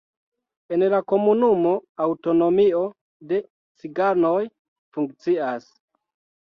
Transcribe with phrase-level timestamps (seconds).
[0.77, 1.73] En la komunumo
[2.07, 2.81] aŭtonomio
[3.33, 3.41] de
[3.83, 4.37] ciganoj
[4.99, 5.75] funkcias.